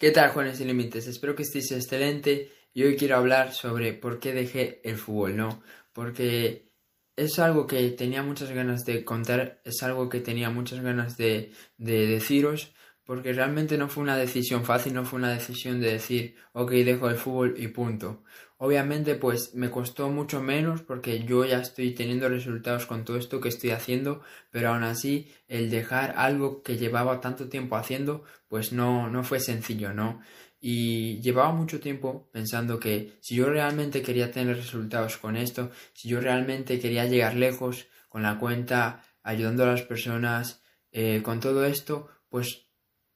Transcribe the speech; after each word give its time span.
¿Qué 0.00 0.12
tal, 0.12 0.30
jóvenes 0.30 0.56
sin 0.56 0.68
límites? 0.68 1.06
Espero 1.08 1.34
que 1.36 1.42
estéis 1.42 1.70
excelente 1.72 2.50
y 2.72 2.84
hoy 2.84 2.96
quiero 2.96 3.16
hablar 3.16 3.52
sobre 3.52 3.92
por 3.92 4.18
qué 4.18 4.32
dejé 4.32 4.80
el 4.82 4.96
fútbol, 4.96 5.36
¿no? 5.36 5.62
Porque 5.92 6.72
es 7.16 7.38
algo 7.38 7.66
que 7.66 7.90
tenía 7.90 8.22
muchas 8.22 8.50
ganas 8.50 8.86
de 8.86 9.04
contar, 9.04 9.60
es 9.62 9.82
algo 9.82 10.08
que 10.08 10.20
tenía 10.20 10.48
muchas 10.48 10.80
ganas 10.80 11.18
de, 11.18 11.52
de 11.76 12.06
deciros, 12.06 12.72
porque 13.10 13.32
realmente 13.32 13.76
no 13.76 13.88
fue 13.88 14.04
una 14.04 14.16
decisión 14.16 14.64
fácil, 14.64 14.94
no 14.94 15.04
fue 15.04 15.18
una 15.18 15.32
decisión 15.32 15.80
de 15.80 15.94
decir, 15.94 16.36
ok, 16.52 16.70
dejo 16.70 17.10
el 17.10 17.16
fútbol 17.16 17.54
y 17.58 17.66
punto. 17.66 18.22
Obviamente, 18.56 19.16
pues 19.16 19.52
me 19.56 19.68
costó 19.68 20.10
mucho 20.10 20.40
menos 20.40 20.82
porque 20.82 21.24
yo 21.24 21.44
ya 21.44 21.58
estoy 21.58 21.90
teniendo 21.92 22.28
resultados 22.28 22.86
con 22.86 23.04
todo 23.04 23.16
esto 23.16 23.40
que 23.40 23.48
estoy 23.48 23.70
haciendo, 23.70 24.22
pero 24.52 24.68
aún 24.68 24.84
así 24.84 25.28
el 25.48 25.70
dejar 25.70 26.14
algo 26.18 26.62
que 26.62 26.76
llevaba 26.76 27.20
tanto 27.20 27.48
tiempo 27.48 27.74
haciendo, 27.74 28.22
pues 28.46 28.72
no, 28.72 29.10
no 29.10 29.24
fue 29.24 29.40
sencillo, 29.40 29.92
¿no? 29.92 30.20
Y 30.60 31.20
llevaba 31.20 31.50
mucho 31.50 31.80
tiempo 31.80 32.28
pensando 32.30 32.78
que 32.78 33.18
si 33.22 33.34
yo 33.34 33.50
realmente 33.50 34.02
quería 34.02 34.30
tener 34.30 34.54
resultados 34.54 35.16
con 35.16 35.36
esto, 35.36 35.72
si 35.94 36.08
yo 36.08 36.20
realmente 36.20 36.78
quería 36.78 37.06
llegar 37.06 37.34
lejos 37.34 37.88
con 38.08 38.22
la 38.22 38.38
cuenta, 38.38 39.02
ayudando 39.24 39.64
a 39.64 39.72
las 39.72 39.82
personas, 39.82 40.62
eh, 40.92 41.22
con 41.24 41.40
todo 41.40 41.64
esto, 41.64 42.08
pues 42.28 42.69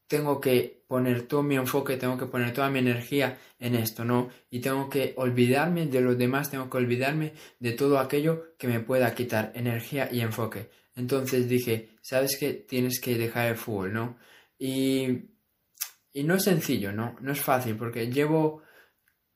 tengo 0.07 0.41
que 0.41 0.85
poner 0.87 1.23
todo 1.23 1.43
mi 1.43 1.57
enfoque, 1.57 1.97
tengo 1.97 2.19
que 2.19 2.27
poner 2.27 2.53
toda 2.53 2.71
mi 2.71 2.79
energía 2.79 3.39
en 3.59 3.75
esto, 3.75 4.05
¿no? 4.05 4.31
Y 4.51 4.61
tengo 4.61 4.89
que 4.89 5.15
olvidarme 5.17 5.87
de 5.87 6.01
los 6.01 6.19
demás, 6.19 6.51
tengo 6.51 6.69
que 6.69 6.77
olvidarme 6.77 7.33
de 7.59 7.73
todo 7.73 7.99
aquello 7.99 8.55
que 8.59 8.69
me 8.69 8.81
pueda 8.81 9.15
quitar 9.15 9.53
energía 9.55 10.09
y 10.13 10.21
enfoque. 10.21 10.71
Entonces 10.95 11.49
dije, 11.49 11.91
¿sabes 12.01 12.37
qué? 12.39 12.53
Tienes 12.53 13.01
que 13.01 13.17
dejar 13.17 13.49
el 13.49 13.57
fútbol, 13.57 13.93
¿no? 13.93 14.19
Y, 14.59 15.31
y 16.13 16.23
no 16.23 16.35
es 16.37 16.45
sencillo, 16.45 16.93
¿no? 16.93 17.17
No 17.21 17.33
es 17.33 17.41
fácil, 17.41 17.77
porque 17.77 18.11
llevo 18.11 18.63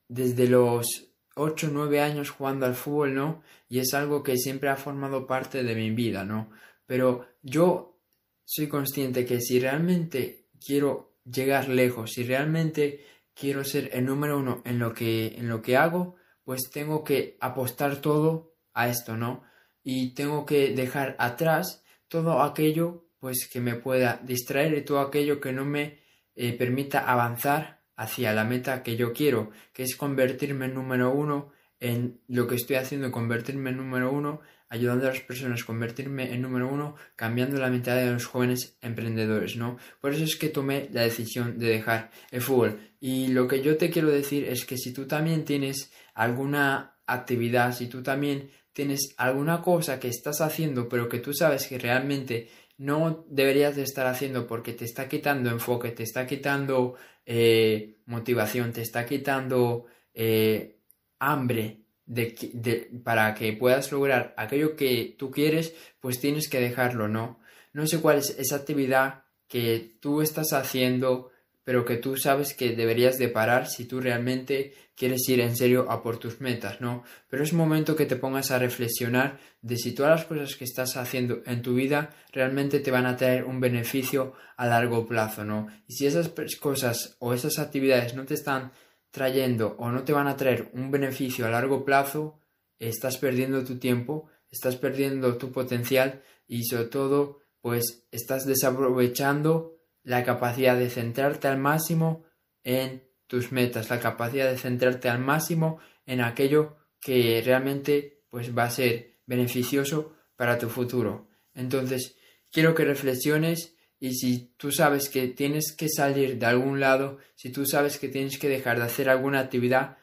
desde 0.07 0.47
los 0.47 1.09
8 1.35 1.69
9 1.71 2.01
años 2.01 2.29
jugando 2.29 2.65
al 2.65 2.75
fútbol, 2.75 3.15
¿no? 3.15 3.43
Y 3.67 3.79
es 3.79 3.93
algo 3.93 4.23
que 4.23 4.37
siempre 4.37 4.69
ha 4.69 4.75
formado 4.75 5.27
parte 5.27 5.63
de 5.63 5.75
mi 5.75 5.91
vida, 5.91 6.23
¿no? 6.23 6.51
Pero 6.85 7.27
yo 7.41 7.99
soy 8.45 8.67
consciente 8.67 9.25
que 9.25 9.39
si 9.41 9.59
realmente 9.59 10.48
quiero 10.63 11.13
llegar 11.23 11.69
lejos, 11.69 12.13
si 12.13 12.23
realmente 12.23 13.05
quiero 13.33 13.63
ser 13.63 13.89
el 13.93 14.05
número 14.05 14.37
uno 14.37 14.61
en 14.65 14.79
lo 14.79 14.93
que, 14.93 15.35
en 15.37 15.47
lo 15.47 15.61
que 15.61 15.77
hago, 15.77 16.15
pues 16.43 16.69
tengo 16.71 17.03
que 17.03 17.37
apostar 17.39 18.01
todo 18.01 18.55
a 18.73 18.89
esto, 18.89 19.15
¿no? 19.15 19.43
Y 19.83 20.13
tengo 20.13 20.45
que 20.45 20.73
dejar 20.73 21.15
atrás 21.19 21.83
todo 22.07 22.41
aquello 22.41 23.05
pues 23.19 23.47
que 23.51 23.59
me 23.59 23.75
pueda 23.75 24.19
distraer 24.23 24.73
y 24.73 24.81
todo 24.83 24.99
aquello 24.99 25.39
que 25.39 25.51
no 25.51 25.65
me 25.65 25.99
eh, 26.35 26.53
permita 26.53 26.99
avanzar 26.99 27.81
hacia 27.95 28.33
la 28.33 28.45
meta 28.45 28.81
que 28.81 28.95
yo 28.95 29.11
quiero, 29.11 29.51
que 29.73 29.83
es 29.83 29.95
convertirme 29.95 30.65
en 30.65 30.73
número 30.73 31.11
uno 31.11 31.51
en 31.79 32.19
lo 32.27 32.47
que 32.47 32.55
estoy 32.55 32.75
haciendo, 32.75 33.11
convertirme 33.11 33.69
en 33.69 33.77
número 33.77 34.11
uno, 34.11 34.41
ayudando 34.69 35.07
a 35.07 35.11
las 35.11 35.21
personas, 35.21 35.63
convertirme 35.63 36.33
en 36.33 36.41
número 36.41 36.67
uno, 36.67 36.95
cambiando 37.15 37.57
la 37.57 37.69
mentalidad 37.69 38.05
de 38.05 38.13
los 38.13 38.25
jóvenes 38.25 38.77
emprendedores, 38.81 39.55
¿no? 39.55 39.77
Por 39.99 40.13
eso 40.13 40.23
es 40.23 40.35
que 40.35 40.49
tomé 40.49 40.89
la 40.91 41.01
decisión 41.01 41.57
de 41.57 41.67
dejar 41.67 42.11
el 42.31 42.41
fútbol. 42.41 42.79
Y 42.99 43.27
lo 43.29 43.47
que 43.47 43.61
yo 43.61 43.77
te 43.77 43.89
quiero 43.89 44.09
decir 44.09 44.45
es 44.45 44.65
que 44.65 44.77
si 44.77 44.93
tú 44.93 45.07
también 45.07 45.45
tienes 45.45 45.91
alguna 46.13 46.97
actividad, 47.07 47.73
si 47.75 47.87
tú 47.87 48.03
también 48.03 48.51
tienes 48.73 49.15
alguna 49.17 49.61
cosa 49.61 49.99
que 49.99 50.09
estás 50.09 50.41
haciendo, 50.41 50.87
pero 50.87 51.09
que 51.09 51.19
tú 51.19 51.33
sabes 51.33 51.67
que 51.67 51.79
realmente 51.79 52.49
no 52.77 53.25
deberías 53.29 53.75
de 53.75 53.83
estar 53.83 54.05
haciendo 54.05 54.47
porque 54.47 54.73
te 54.73 54.85
está 54.85 55.09
quitando 55.09 55.49
enfoque, 55.49 55.91
te 55.91 56.03
está 56.03 56.27
quitando 56.27 56.95
eh, 57.25 57.97
motivación, 58.05 58.71
te 58.71 58.81
está 58.81 59.05
quitando 59.05 59.85
eh, 60.13 60.78
hambre 61.19 61.81
de, 62.05 62.89
para 63.03 63.35
que 63.35 63.53
puedas 63.53 63.91
lograr 63.91 64.33
aquello 64.35 64.75
que 64.75 65.15
tú 65.17 65.29
quieres, 65.29 65.75
pues 65.99 66.19
tienes 66.19 66.49
que 66.49 66.59
dejarlo, 66.59 67.07
¿no? 67.07 67.39
No 67.71 67.85
sé 67.85 68.01
cuál 68.01 68.17
es 68.17 68.35
esa 68.39 68.55
actividad 68.55 69.25
que 69.47 69.97
tú 69.99 70.21
estás 70.21 70.53
haciendo, 70.53 71.31
pero 71.63 71.85
que 71.85 71.97
tú 71.97 72.17
sabes 72.17 72.55
que 72.55 72.75
deberías 72.75 73.19
de 73.19 73.29
parar 73.29 73.67
si 73.67 73.85
tú 73.85 74.01
realmente 74.01 74.73
quieres 74.95 75.29
ir 75.29 75.39
en 75.39 75.55
serio 75.55 75.89
a 75.89 76.01
por 76.01 76.17
tus 76.17 76.41
metas, 76.41 76.81
¿no? 76.81 77.03
Pero 77.29 77.43
es 77.43 77.53
momento 77.53 77.95
que 77.95 78.07
te 78.07 78.15
pongas 78.15 78.49
a 78.49 78.57
reflexionar 78.57 79.39
de 79.61 79.77
si 79.77 79.93
todas 79.93 80.19
las 80.19 80.25
cosas 80.25 80.55
que 80.55 80.65
estás 80.65 80.97
haciendo 80.97 81.43
en 81.45 81.61
tu 81.61 81.75
vida 81.75 82.09
realmente 82.31 82.79
te 82.79 82.91
van 82.91 83.05
a 83.05 83.15
traer 83.15 83.43
un 83.43 83.59
beneficio 83.59 84.33
a 84.57 84.65
largo 84.65 85.05
plazo, 85.05 85.45
¿no? 85.45 85.67
Y 85.87 85.93
si 85.93 86.07
esas 86.07 86.31
cosas 86.59 87.15
o 87.19 87.33
esas 87.35 87.59
actividades 87.59 88.15
no 88.15 88.25
te 88.25 88.33
están 88.33 88.71
trayendo 89.11 89.75
o 89.79 89.91
no 89.91 90.03
te 90.03 90.13
van 90.13 90.27
a 90.27 90.35
traer 90.35 90.69
un 90.73 90.91
beneficio 90.91 91.45
a 91.45 91.49
largo 91.49 91.85
plazo, 91.85 92.39
estás 92.79 93.17
perdiendo 93.17 93.63
tu 93.63 93.77
tiempo, 93.77 94.29
estás 94.49 94.75
perdiendo 94.75 95.37
tu 95.37 95.51
potencial 95.51 96.23
y 96.47 96.63
sobre 96.65 96.85
todo 96.85 97.39
pues 97.61 98.07
estás 98.11 98.45
desaprovechando 98.45 99.77
la 100.03 100.23
capacidad 100.23 100.77
de 100.77 100.89
centrarte 100.89 101.47
al 101.47 101.57
máximo 101.57 102.23
en 102.63 103.07
tus 103.27 103.51
metas, 103.51 103.89
la 103.89 103.99
capacidad 103.99 104.49
de 104.49 104.57
centrarte 104.57 105.09
al 105.09 105.19
máximo 105.19 105.79
en 106.05 106.21
aquello 106.21 106.77
que 106.99 107.41
realmente 107.45 108.23
pues 108.29 108.57
va 108.57 108.63
a 108.63 108.71
ser 108.71 109.19
beneficioso 109.25 110.15
para 110.35 110.57
tu 110.57 110.69
futuro. 110.69 111.29
Entonces, 111.53 112.17
quiero 112.51 112.73
que 112.73 112.85
reflexiones 112.85 113.75
y 113.99 114.13
si 114.13 114.53
tú 114.57 114.71
sabes 114.71 115.09
que 115.09 115.27
tienes 115.27 115.73
que 115.73 115.89
salir 115.89 116.37
de 116.37 116.45
algún 116.45 116.79
lado, 116.79 117.17
si 117.35 117.49
tú 117.49 117.65
sabes 117.65 117.97
que 117.97 118.07
tienes 118.07 118.37
que 118.37 118.47
dejar 118.47 118.77
de 118.77 118.85
hacer 118.85 119.09
alguna 119.09 119.39
actividad, 119.39 119.97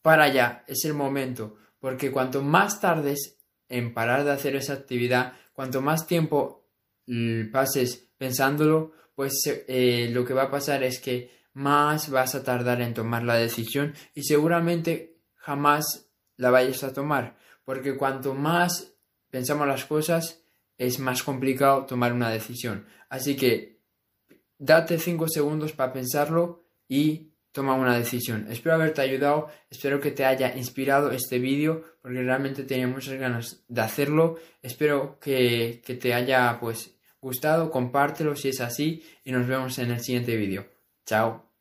para 0.00 0.24
allá, 0.24 0.64
es 0.66 0.84
el 0.84 0.94
momento, 0.94 1.56
porque 1.78 2.10
cuanto 2.10 2.42
más 2.42 2.80
tardes 2.80 3.38
en 3.68 3.92
parar 3.92 4.24
de 4.24 4.32
hacer 4.32 4.56
esa 4.56 4.74
actividad, 4.74 5.34
cuanto 5.52 5.80
más 5.80 6.06
tiempo 6.06 6.66
pases 7.52 8.08
pensándolo, 8.16 8.92
pues 9.14 9.34
eh, 9.46 10.08
lo 10.12 10.24
que 10.24 10.34
va 10.34 10.44
a 10.44 10.50
pasar 10.50 10.82
es 10.82 11.00
que 11.00 11.30
más 11.52 12.10
vas 12.10 12.34
a 12.34 12.42
tardar 12.42 12.80
en 12.80 12.94
tomar 12.94 13.22
la 13.22 13.36
decisión 13.36 13.94
y 14.14 14.24
seguramente 14.24 15.18
jamás 15.36 16.08
la 16.36 16.50
vayas 16.50 16.82
a 16.82 16.92
tomar, 16.92 17.36
porque 17.64 17.96
cuanto 17.96 18.34
más 18.34 18.94
pensamos 19.30 19.66
las 19.66 19.84
cosas, 19.84 20.43
es 20.78 20.98
más 20.98 21.22
complicado 21.22 21.86
tomar 21.86 22.12
una 22.12 22.30
decisión. 22.30 22.86
Así 23.08 23.36
que 23.36 23.80
date 24.58 24.98
5 24.98 25.28
segundos 25.28 25.72
para 25.72 25.92
pensarlo 25.92 26.64
y 26.88 27.34
toma 27.52 27.74
una 27.74 27.96
decisión. 27.96 28.46
Espero 28.50 28.74
haberte 28.74 29.00
ayudado, 29.00 29.48
espero 29.70 30.00
que 30.00 30.10
te 30.10 30.24
haya 30.24 30.56
inspirado 30.56 31.12
este 31.12 31.38
vídeo 31.38 31.84
porque 32.02 32.22
realmente 32.22 32.64
tenía 32.64 32.88
muchas 32.88 33.14
ganas 33.14 33.64
de 33.68 33.80
hacerlo. 33.80 34.36
Espero 34.60 35.18
que, 35.20 35.80
que 35.84 35.94
te 35.94 36.14
haya 36.14 36.58
pues 36.60 36.96
gustado, 37.20 37.70
compártelo 37.70 38.34
si 38.36 38.48
es 38.48 38.60
así 38.60 39.04
y 39.24 39.32
nos 39.32 39.46
vemos 39.46 39.78
en 39.78 39.92
el 39.92 40.00
siguiente 40.00 40.36
vídeo. 40.36 40.66
Chao. 41.06 41.53